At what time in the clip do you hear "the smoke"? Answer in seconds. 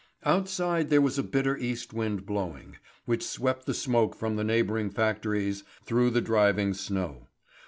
3.67-4.15